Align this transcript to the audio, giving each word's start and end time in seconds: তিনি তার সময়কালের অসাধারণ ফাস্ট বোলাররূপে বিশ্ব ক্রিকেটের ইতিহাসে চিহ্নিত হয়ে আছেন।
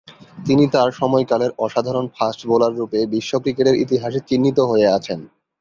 তিনি 0.45 0.63
তার 0.67 0.89
সময়কালের 0.91 1.51
অসাধারণ 1.57 2.05
ফাস্ট 2.15 2.41
বোলাররূপে 2.49 2.99
বিশ্ব 3.13 3.31
ক্রিকেটের 3.39 3.79
ইতিহাসে 3.83 4.19
চিহ্নিত 4.29 4.57
হয়ে 4.61 4.87
আছেন। 4.97 5.19